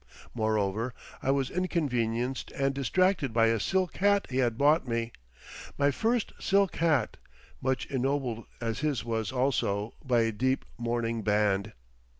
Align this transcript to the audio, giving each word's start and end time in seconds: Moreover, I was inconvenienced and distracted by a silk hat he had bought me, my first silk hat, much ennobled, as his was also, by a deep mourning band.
Moreover, 0.33 0.95
I 1.21 1.29
was 1.29 1.51
inconvenienced 1.51 2.49
and 2.53 2.73
distracted 2.73 3.31
by 3.33 3.49
a 3.49 3.59
silk 3.59 3.97
hat 3.97 4.25
he 4.31 4.37
had 4.37 4.57
bought 4.57 4.87
me, 4.87 5.11
my 5.77 5.91
first 5.91 6.33
silk 6.39 6.77
hat, 6.77 7.17
much 7.61 7.85
ennobled, 7.85 8.45
as 8.59 8.79
his 8.79 9.05
was 9.05 9.31
also, 9.31 9.93
by 10.03 10.21
a 10.21 10.31
deep 10.31 10.65
mourning 10.75 11.21
band. 11.21 11.73